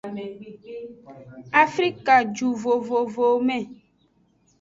Afrikajuvovowome. 1.63 3.57